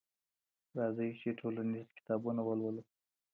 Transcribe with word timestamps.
راځئ 0.77 1.09
چي 1.19 1.29
ټولنیز 1.39 1.87
کتابونه 1.97 2.41
ولولو. 2.45 2.83